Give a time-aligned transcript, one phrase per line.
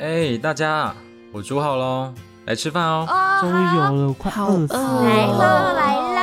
[0.00, 0.94] 哎，大家，
[1.30, 2.14] 我煮好喽，
[2.46, 3.06] 来吃饭哦。
[3.38, 5.02] 终于有了，快饿死了。
[5.04, 6.20] 来了来了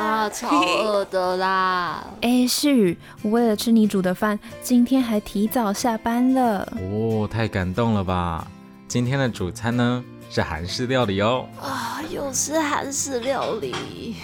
[0.00, 2.02] 啊，超饿的啦！
[2.22, 6.66] 哎，世宇，我为了吃你煮的饭，今天还提早下班了。
[6.80, 8.50] 哦，太感动了吧！
[8.88, 11.46] 今天的主餐呢是韩式料理哦。
[11.60, 14.16] 啊，又是韩式料理。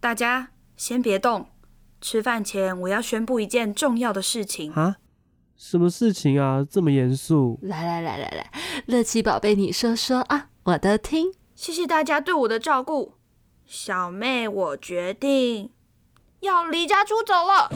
[0.00, 1.46] 大家先别动，
[2.00, 4.72] 吃饭前我要宣布一件重要的事情。
[4.72, 4.96] 啊？
[5.56, 6.66] 什么事情啊？
[6.68, 7.58] 这么严肃？
[7.62, 8.50] 来来来来来，
[8.86, 11.32] 乐琪宝贝，你说说啊，我都听。
[11.54, 13.14] 谢谢大家对我的照顾，
[13.64, 15.70] 小妹，我决定
[16.40, 17.70] 要离家出走了。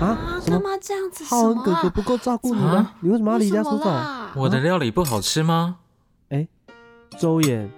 [0.00, 0.40] 啊？
[0.46, 1.24] 干嘛这样子？
[1.24, 2.94] 浩恩哥哥不够照顾你吗？
[3.00, 3.90] 你为什么要离家出走？
[4.36, 5.76] 我的料理不好吃吗？
[6.30, 6.48] 哎，
[7.18, 7.68] 周衍，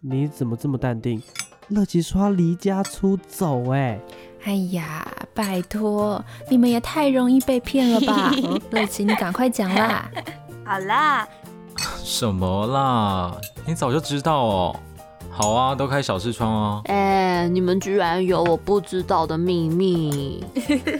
[0.00, 1.22] 你怎么这么淡定？
[1.68, 4.00] 乐琪说要离家出走，哎。
[4.44, 8.32] 哎呀，拜托，你们也太容易被骗了吧！
[8.70, 10.10] 乐琪，你赶快讲啦。
[10.64, 11.28] 好啦。
[12.02, 13.36] 什么啦？
[13.66, 14.76] 你早就知道哦。
[15.30, 16.80] 好啊，都开小视窗哦。
[16.86, 20.44] 哎，你们居然有我不知道的秘密。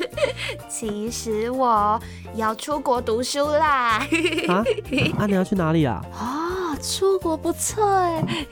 [0.69, 1.98] 其实我
[2.34, 4.05] 要出国读书啦。
[4.48, 4.64] 啊？
[5.16, 6.05] 啊，你要去哪里啊？
[6.78, 7.84] 啊，出国不错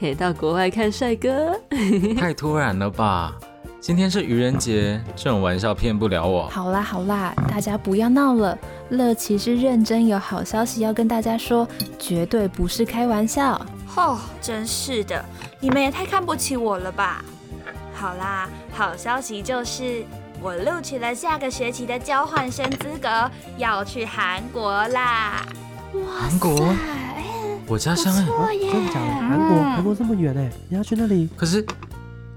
[0.01, 1.57] 哎，到国外看帅哥。
[2.19, 3.33] 太突然了吧？
[3.79, 6.49] 今天是愚人节，这种玩笑骗不了我。
[6.49, 8.57] 好啦好啦，大家不要闹了。
[8.89, 11.65] 乐其是认真，有好消息要跟大家说，
[11.97, 13.53] 绝对不是开玩笑。
[13.95, 15.23] 哦，真是的，
[15.61, 17.23] 你们也太看不起我了吧？
[17.93, 20.03] 好啦，好消息就是
[20.41, 25.45] 我录取了下个学期的交换生资格，要去韩国啦。
[25.93, 26.75] 哇，韩国？
[27.67, 28.25] 我家乡哎，
[28.57, 29.11] 真的假的？
[29.27, 29.57] 韩国？
[29.63, 31.29] 韩国这么远哎，你要去那里？
[31.35, 31.65] 可是。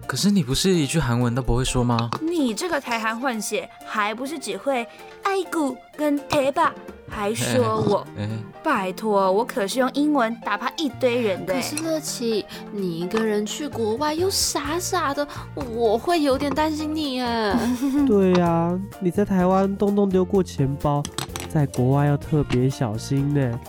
[0.06, 2.10] 可是你不是一句韩文都不会说吗？
[2.20, 4.84] 你这个台韩混血，还不是只会
[5.22, 6.74] 爱古跟贴吧，
[7.08, 8.04] 还说我？
[8.60, 11.54] 拜托，我可是用英文打趴一堆人的。
[11.54, 17.56] 可是乐琪，你一个人去国外又傻傻的，我会有点担心你哎。
[18.04, 21.00] 对呀，你在台湾动动丢过钱包，
[21.48, 23.60] 在国外要特别小心呢。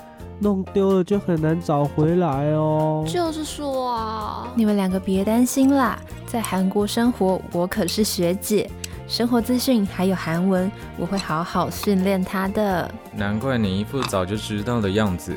[0.42, 3.06] 弄丢了就很难找回来哦。
[3.08, 8.68] 就是说啊，你们两个别担心啦，在韩国生活，我可是学姐，
[9.08, 12.90] 生活资讯还有韩文，我会好好训练他的。
[13.16, 15.36] 难怪你一副早就知道的样子。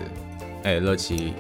[0.63, 1.35] 哎，乐琪，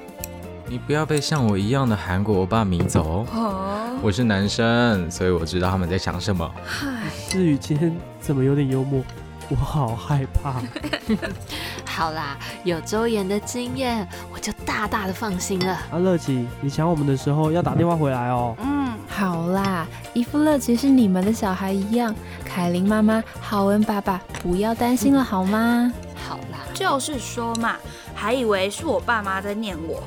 [0.69, 3.99] 你不要被像我一样的韩国欧巴迷走哦。
[4.03, 6.47] 我是男生，所以我知道他们在想什么。
[6.63, 9.03] 嗨思雨今天怎么有点幽默？
[9.49, 10.63] 我好害怕。
[11.85, 15.79] 好啦，有周岩的经验，我就大大的放心了。
[15.91, 18.57] 阿乐琪，你想我们的时候要打电话回来哦。
[18.61, 22.15] 嗯，好啦，一副乐琪是你们的小孩一样。
[22.45, 25.93] 凯琳妈妈、浩文爸爸，不要担心了好吗？
[26.27, 27.77] 好啦，就是说嘛，
[28.15, 30.03] 还以为是我爸妈在念我。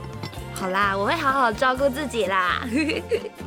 [0.53, 2.67] 好啦，我会好好照顾自己啦。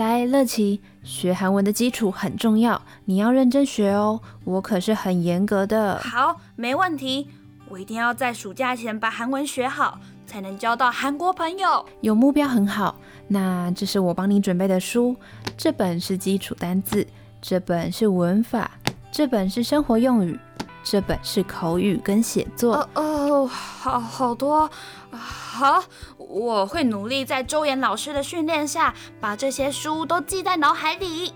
[0.00, 4.18] 来，乐琪，学韩文的基础很重要，你要认真学哦。
[4.44, 5.98] 我可是很严格的。
[5.98, 7.28] 好，没问题，
[7.68, 11.84] 我一定要在暑假前把韩文学好，才能交到韩国朋友。
[12.00, 12.98] 有目标很好。
[13.28, 15.14] 那这是我帮你准备的书，
[15.54, 17.06] 这本是基础单字，
[17.42, 18.70] 这本是文法，
[19.12, 20.40] 这本是生活用语，
[20.82, 22.88] 这本是口语跟写作。
[22.94, 24.70] 哦，好好多。
[25.10, 25.82] 好，
[26.16, 31.32] 我会努力在周岩老师的训练下，把这些书都记在脑海里。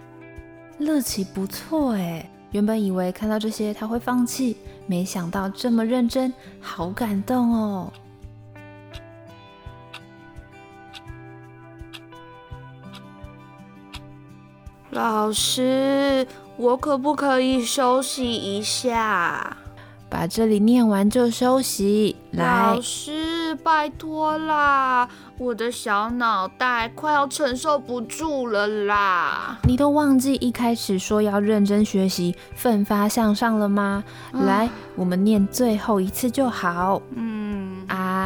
[0.78, 4.56] 乐琪不错哎，原本以为看到这些他会放弃，
[4.86, 7.92] 没想到这么认真，好感动哦。
[14.90, 19.56] 老师，我可不可以休息一下？
[20.08, 22.14] 把这里念完就休息。
[22.30, 25.08] 老师，拜托啦，
[25.38, 29.58] 我的小脑袋快要承受不住了啦！
[29.64, 34.04] 你都忘记一开始说要认真学习、奋发向上了吗？
[34.32, 37.02] 来，我们念最后一次就好。
[37.16, 37.43] 嗯，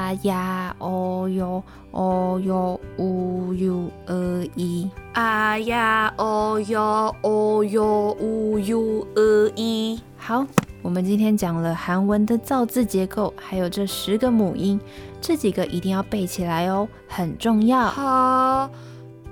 [0.09, 4.91] 啊呀哦哟哦哟呜哟呃一。
[5.13, 10.01] 啊呀哦哟哦哟呜哟呃一。
[10.17, 10.47] 好。
[10.81, 14.81] 我们今天讲了韩文的造字结构，还有这十个母音，
[15.21, 17.89] 这几个一定要背起来哦，很重要。
[17.89, 18.71] 好，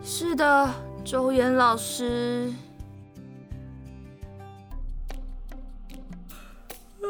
[0.03, 0.69] 是的，
[1.03, 2.53] 周岩老师。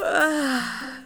[0.05, 1.03] 啊，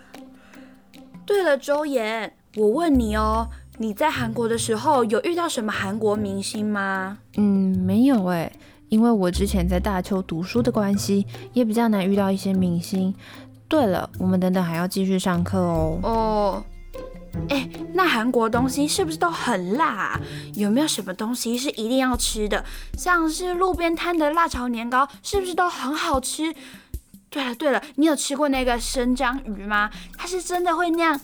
[1.24, 3.48] 对了，周岩，我问你哦，
[3.78, 7.18] 你在韩国的时候有遇到什么韩国明星吗？
[7.36, 8.50] 嗯，没有哎。
[8.88, 13.14] 因为我之前在大邱读书的关系，也比较难遇到一些明星。
[13.68, 16.00] 对了，我们等等还要继续上课哦。
[16.02, 16.64] 哦，
[17.48, 20.20] 哎，那韩国东西是不是都很辣？
[20.54, 22.64] 有没有什么东西是一定要吃的？
[22.98, 26.52] 像是路边摊的辣炒年糕，是不是都很好吃？
[27.30, 29.88] 对了对了，你有吃过那个生章鱼吗？
[30.18, 31.20] 它是真的会那样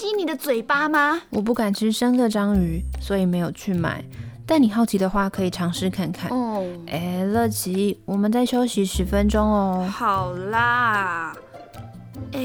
[0.00, 1.20] 吸你的嘴巴吗？
[1.28, 4.02] 我不敢吃生的章鱼，所以没有去买。
[4.46, 6.30] 但你好奇的话，可以尝试看看。
[6.30, 9.86] 哦，哎，乐奇，我们再休息十分钟哦。
[9.92, 11.36] 好啦。
[12.32, 12.40] 哎，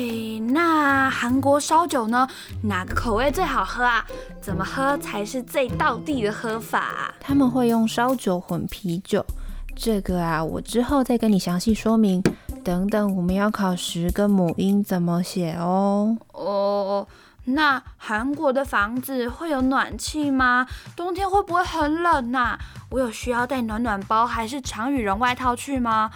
[0.49, 2.27] 那韩国烧酒呢？
[2.61, 4.05] 哪个口味最好喝啊？
[4.41, 7.13] 怎么喝才是最道地的喝法？
[7.21, 9.25] 他们会用烧酒混啤酒。
[9.77, 12.21] 这个啊，我之后再跟你详细说明。
[12.65, 16.17] 等等，我们要考十个母音怎么写哦。
[16.33, 17.07] 哦，
[17.45, 20.67] 那韩国的房子会有暖气吗？
[20.95, 22.57] 冬天会不会很冷呐？
[22.89, 26.09] 我有需要带暖暖包还是长羽绒外套去吗？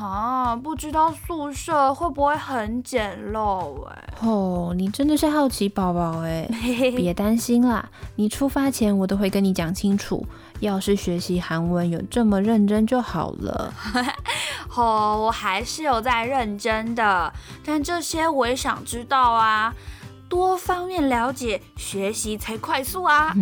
[0.00, 4.04] 啊，不知道宿舍会不会很简陋哎。
[4.22, 6.48] 哦，你真的是好奇宝宝哎，
[6.96, 7.86] 别担心啦，
[8.16, 10.26] 你出发前我都会跟你讲清楚。
[10.60, 13.74] 要是学习韩文有这么认真就好了。
[14.76, 17.30] 哦，我还是有在认真的，
[17.66, 19.74] 但这些我也想知道啊，
[20.32, 23.36] 多方面了解，学习才快速啊。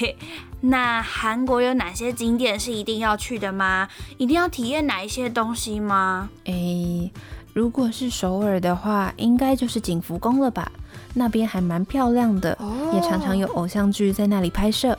[0.00, 0.16] 嘿，
[0.62, 3.86] 那韩国有哪些景点是一定要去的吗？
[4.16, 6.30] 一定要体验哪一些东西吗？
[6.44, 7.12] 诶，
[7.52, 10.72] 如果是首尔的话，应该就是景福宫了吧。
[11.14, 12.56] 那边还蛮漂亮的，
[12.92, 14.96] 也常常有偶像剧在那里拍摄。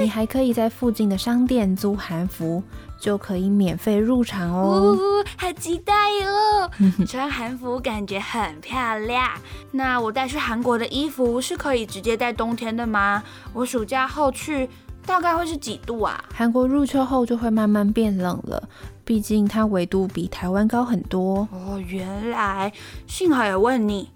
[0.00, 2.62] 你还可以在附近的商店租韩服，
[2.98, 4.96] 就可以免费入场哦。
[5.36, 5.92] 好期待
[6.24, 6.70] 哦！
[7.06, 9.30] 穿韩服感觉很漂亮。
[9.70, 13.22] 那我带去韩国的衣服是可以直接带冬天的吗？
[13.52, 14.68] 我暑假后去
[15.04, 16.24] 大概会是几度啊？
[16.34, 18.68] 韩国入秋后就会慢慢变冷了，
[19.04, 21.46] 毕竟它纬度比台湾高很多。
[21.52, 22.72] 哦，原来
[23.06, 24.08] 幸好有问你。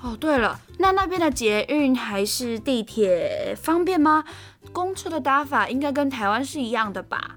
[0.00, 4.24] 哦，对了，那那边的捷运还是地铁方便吗？
[4.72, 7.36] 公车的搭法应该跟台湾是一样的吧？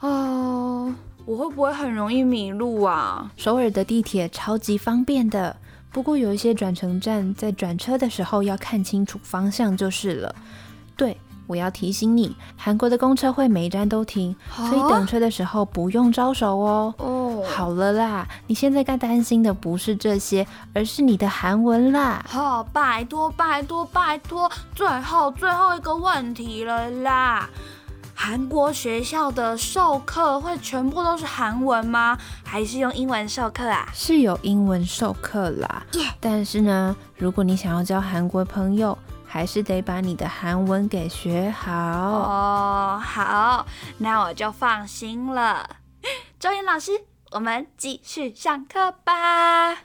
[0.00, 0.94] 哦，
[1.24, 3.30] 我会不会很容易迷路啊？
[3.36, 5.56] 首尔的地铁超级方便的，
[5.90, 10.34] 不过有一些转乘站在转车的时候要看清楚方向就是了。
[10.96, 11.16] 对。
[11.46, 16.94] 我要提醒你，韩国的公车会每一站都停，所以等车的时候不用招手哦。
[16.98, 22.24] 哦，好了啦，你现在该担心的不是这些，而是你的韩文啦。
[22.28, 27.48] 好，拜托拜托拜托，最后最后一个问题了啦。
[28.14, 32.16] 韩国学校的授课会全部都是韩文吗？
[32.44, 33.88] 还是用英文授课啊？
[33.92, 35.82] 是有英文授课啦，
[36.20, 38.96] 但是呢，如果你想要交韩国朋友。
[39.32, 43.00] 还是得把你的韩文给学好哦。
[43.02, 45.78] 好，那我就放心了。
[46.38, 49.84] 周岩老师，我们继续上课吧。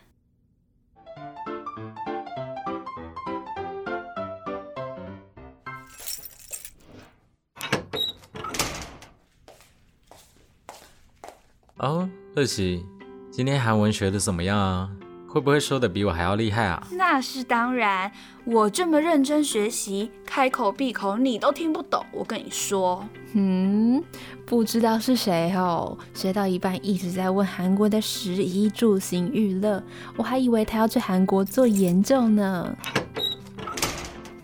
[11.77, 12.85] 哦，乐琪，
[13.31, 14.91] 今天韩文学的怎么样啊？
[15.37, 16.81] 会不会说的比我还要厉害啊？
[16.93, 18.11] 那是当然，
[18.43, 22.03] 我这么认真学习，开口闭口你都听不懂。
[22.11, 24.03] 我跟你说，嗯，
[24.47, 29.83] 不知道是谁哦，学到一半一直在问韩国的食衣住行娱乐，
[30.15, 32.75] 我还以为他要去韩国做研究呢。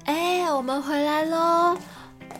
[0.05, 1.75] 哎，我们回来喽。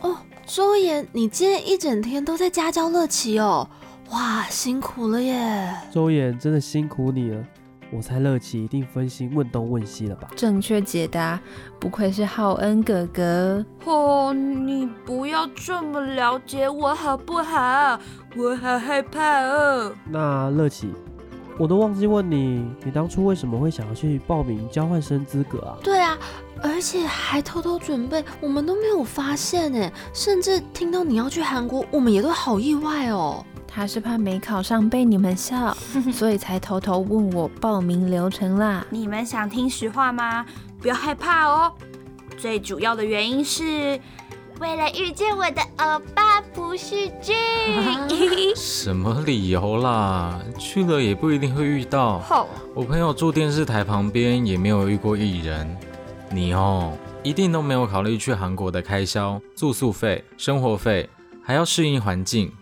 [0.02, 3.68] 哦，周岩，你今天一整天都在家教乐奇哦，
[4.10, 5.74] 哇，辛苦了耶。
[5.90, 7.44] 周岩，真的辛苦你了。
[7.90, 10.28] 我猜乐琪一定分心问东问西了吧？
[10.34, 11.40] 正确解答，
[11.78, 13.64] 不愧是浩恩哥哥。
[13.84, 17.98] 哦，你不要这么了解我好不好？
[18.36, 19.92] 我好害怕哦。
[20.10, 20.92] 那乐琪，
[21.58, 25.76] 我都忘记问你，你当初为什么会想要去报名交换生资格啊？
[25.82, 26.18] 对啊，
[26.60, 33.44] 而且还偷偷准备，我们都没有发现哎，甚至听到你要去韩国，我们也都好意外哦。
[33.74, 35.76] 他是怕没考上被你们笑，
[36.14, 38.86] 所以才偷偷问我报名流程啦。
[38.88, 40.46] 你们想听实话吗？
[40.80, 41.72] 不要害怕哦。
[42.38, 43.98] 最主要的原因是
[44.60, 47.34] 为了遇见我的欧巴朴叙俊。
[48.54, 50.40] 什么理由啦？
[50.56, 52.22] 去了也不一定会遇到。
[52.74, 55.76] 我朋友住电视台旁边，也没有遇过艺人。
[56.30, 61.10] 你哦，一定都没有考虑去韩国的开销、住宿费、生活费，
[61.42, 62.52] 还要适应环境。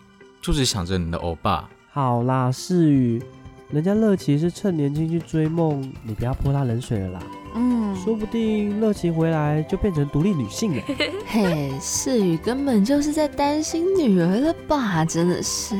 [0.43, 1.67] 就是想着你的欧巴。
[1.89, 3.23] 好啦，世宇，
[3.71, 7.19] 人家乐琪是趁年轻去追梦，你不要泼他冷水了啦。
[7.55, 10.83] 嗯，说不定乐琪回来就变成独立女性了。
[11.27, 15.05] 嘿，世宇根本就是在担心女儿了吧？
[15.05, 15.75] 真的是。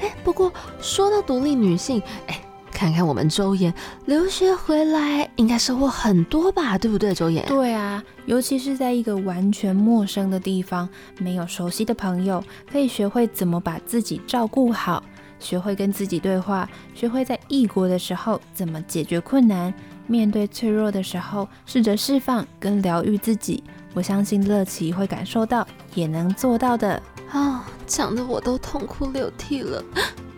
[0.00, 2.40] 哎，不过说到独立女性，哎，
[2.80, 3.70] 看看我们周岩
[4.06, 6.78] 留学回来，应该收获很多吧？
[6.78, 7.44] 对不对，周岩？
[7.46, 15.04] 对啊，尤其是在一个完全陌生的地方，没有熟悉的朋友，可以学会怎么把自己照顾好，
[15.38, 19.74] 学会跟自己对话，学会在异国的时候怎么解决困难。
[20.06, 23.62] 面对脆弱的时候，试着释放跟疗愈自己。
[23.92, 27.02] 我相信乐琪会感受到，也能做到的。
[27.30, 29.84] 啊，讲的我都痛哭流涕了。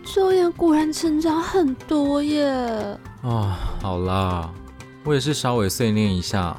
[0.03, 2.45] 周岩果然成长很多耶。
[3.21, 4.51] 啊，好啦，
[5.03, 6.55] 我也是稍微碎念一下。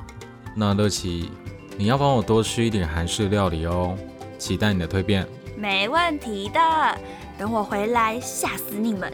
[0.57, 1.31] 那乐琪，
[1.77, 3.97] 你要帮我多吃一点韩式料理哦，
[4.39, 5.27] 期待你的蜕变。
[5.57, 6.99] 没问题的，
[7.39, 9.13] 等我回来吓死你们。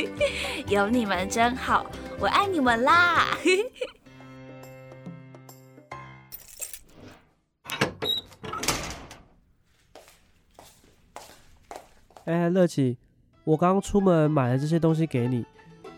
[0.68, 1.86] 有你们真好。
[2.18, 3.36] 我爱你们啦！
[12.24, 12.96] 哎，乐琪，
[13.46, 15.44] 我刚出门买了这些东西给你。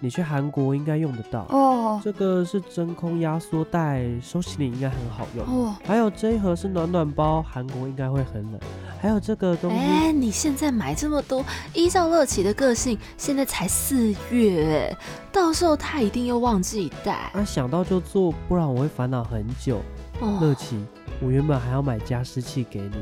[0.00, 2.00] 你去韩国应该用得到哦。
[2.05, 5.75] 这个是真空压缩袋，收起你应该很好用哦。
[5.83, 8.61] 还有这一盒是暖暖包，韩国应该会很冷。
[9.00, 14.95] 还有这个东西，哎，你现在买这么多，依照乐琪的个性，现在才四月，
[15.33, 17.33] 到时候他一定又忘记带。
[17.35, 19.81] 那想到就做，不然我会烦恼很久。
[20.21, 20.85] 乐琪，
[21.21, 22.99] 我原本还要买加湿器给你。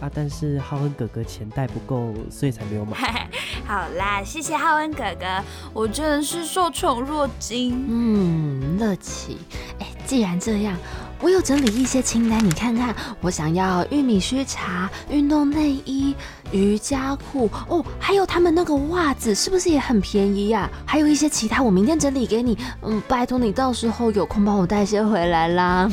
[0.00, 0.10] 啊！
[0.12, 3.28] 但是浩恩哥哥钱袋不够，所以才没有买。
[3.66, 7.84] 好啦，谢谢浩恩哥哥，我真的是受宠若惊。
[7.88, 9.38] 嗯，乐琪，
[9.78, 10.76] 哎，既然这样。
[11.20, 12.94] 我有整理一些清单，你看看。
[13.20, 16.14] 我想要玉米须茶、运动内衣、
[16.52, 20.70] 瑜伽裤哦，还有他们那个袜子，是不是也很便宜呀？
[20.84, 22.58] 还有一些其他，我明天整理给你。
[22.82, 25.88] 嗯，拜托你到时候有空帮我带些回来啦。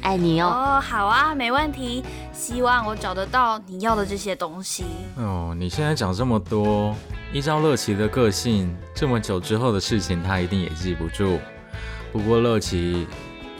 [0.00, 0.48] 爱 你哦。
[0.48, 2.02] 哦，好啊，没问题。
[2.32, 4.84] 希望我找得到你要的这些东西。
[5.16, 6.92] 哦，你现在讲这么多，
[7.32, 11.38] 依照乐琪的个性，这么久之后的事情，他一定也记不住。
[12.10, 13.06] 不过乐琪。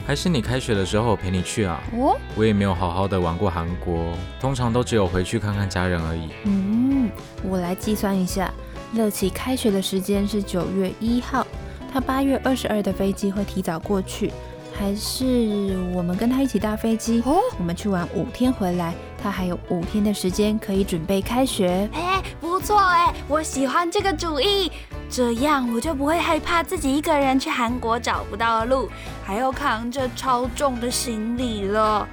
[0.05, 1.81] 还是你开学的时候陪你去啊？
[1.93, 6.29] 哦，我也没有好好的玩过韩国，通常都只有回去看看家人而已。
[6.43, 7.09] 嗯，
[7.41, 8.53] 我来计算一下，
[8.93, 11.47] 乐琪开学的时间是九月一号，
[11.91, 14.31] 他八月二十二的飞机会提早过去，
[14.77, 17.21] 还是我们跟他一起搭飞机？
[17.25, 21.89] 哦，我们去玩五天回来，他还有五天的时间可以准备开学。
[21.93, 24.69] 哎，不错哎，我喜欢这个主意。
[25.15, 28.89] 这样我就不会害怕自己一个人去韩国找不到路，
[29.23, 32.07] 还要扛着超重的行李了。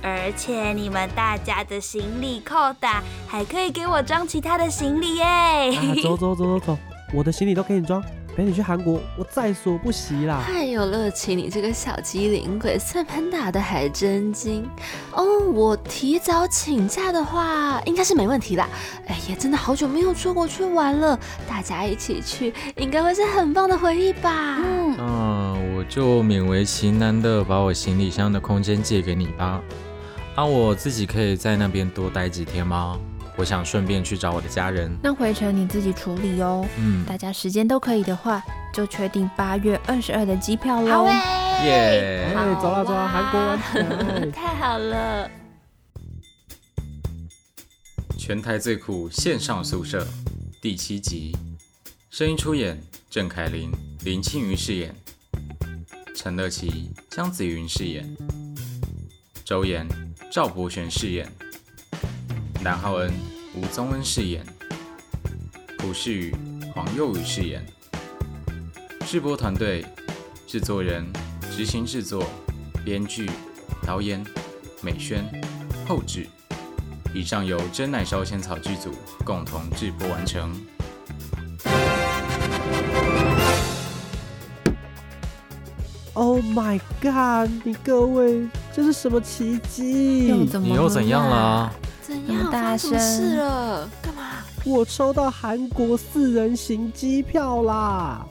[0.00, 5.72] 而且你们大家的行李扣打还可以给我装其他的行李耶！
[6.00, 6.78] 走走走走走，
[7.12, 8.00] 我的行李都给你装。
[8.36, 10.42] 陪你去韩国，我在所不惜啦！
[10.44, 14.68] 太有乐趣，你这个小机灵鬼，算盘打的还真精
[15.12, 15.38] 哦！
[15.52, 18.68] 我提早请假的话，应该是没问题啦。
[19.06, 24.58] 哎呀，真的好久没有出国去玩了，大家一起去，应该会是很棒的回忆吧？
[24.98, 29.62] 嗯，我就勉为其难的把我行李箱的空间借给你吧。
[30.34, 32.98] 啊，我自己可以在那边多待几天吗？
[33.36, 36.64] 我想顺便去找我的家人，那回程你自己处理哦。
[36.78, 41.04] 嗯，大家时间都可以的话，就确定八月二十二的机票喽。
[41.04, 41.06] 好
[41.64, 42.32] 耶！
[42.32, 45.28] 哎，走啦走啦，韩国玩 太好了。
[48.16, 50.06] 全台最酷线上宿舍
[50.62, 51.36] 第七集，
[52.10, 53.70] 声音出演郑凯琳、
[54.04, 54.94] 林庆瑜饰演，
[56.14, 58.16] 陈乐琪、江子云饰演，
[59.44, 59.86] 周岩、
[60.30, 61.30] 赵博璇饰演。
[62.64, 63.12] 南浩恩、
[63.54, 64.42] 吴宗恩饰演，
[65.76, 66.34] 朴世宇、
[66.74, 67.62] 黄佑宇饰演。
[69.06, 69.84] 制播团队：
[70.46, 71.04] 制作人、
[71.54, 72.24] 执行制作、
[72.82, 73.30] 编剧、
[73.86, 74.24] 导演、
[74.80, 75.30] 美宣、
[75.86, 76.26] 后制。
[77.12, 78.92] 以上由真奶烧仙草剧组
[79.26, 80.50] 共同制播完成。
[86.14, 87.50] Oh my god！
[87.62, 90.32] 你各位，这是什么奇迹？
[90.62, 91.70] 你又怎样了？
[92.14, 92.96] 怎样大声？
[92.98, 93.90] 事了？
[94.00, 94.22] 干嘛？
[94.64, 98.24] 我抽到韩国四人行机票啦！